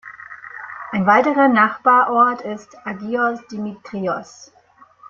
[0.93, 4.51] Ein weiterer Nachbarort ist Agios Dimitrios.